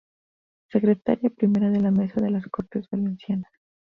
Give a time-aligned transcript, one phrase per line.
[0.71, 3.51] Secretaria Primera de la Mesa de las Cortes Valencianas.